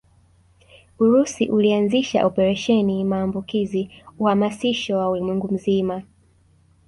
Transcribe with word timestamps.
Urusi 0.99 1.49
ulianzisha 1.49 2.25
Operesheni 2.25 3.03
maambukizi 3.03 3.89
uhamasisho 4.19 4.97
wa 4.97 5.09
ulimwengu 5.09 5.47
mzima 5.53 6.03